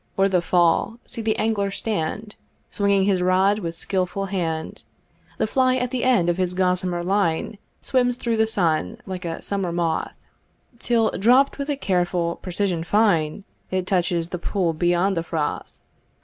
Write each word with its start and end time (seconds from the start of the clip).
o'er 0.17 0.27
the 0.27 0.41
fall 0.41 0.97
see 1.05 1.21
the 1.21 1.37
angler 1.37 1.69
stand, 1.69 2.33
Swinging 2.71 3.03
his 3.03 3.21
rod 3.21 3.59
with 3.59 3.75
skilful 3.75 4.25
hand; 4.25 4.83
The 5.37 5.45
fly 5.45 5.75
at 5.75 5.91
the 5.91 6.03
end 6.03 6.27
of 6.27 6.37
his 6.37 6.55
gossamer 6.55 7.03
line 7.03 7.59
Swims 7.81 8.15
through 8.17 8.37
the 8.37 8.47
sun 8.47 8.97
like 9.05 9.25
a 9.25 9.43
summer 9.43 9.71
moth, 9.71 10.13
Till, 10.79 11.11
dropt 11.11 11.59
with 11.59 11.69
a 11.69 11.75
careful 11.77 12.37
precision 12.37 12.83
fine, 12.83 13.43
It 13.69 13.85
touches 13.85 14.29
the 14.29 14.39
pool 14.39 14.73
beyond 14.73 15.15
the 15.15 15.21
froth. 15.21 15.81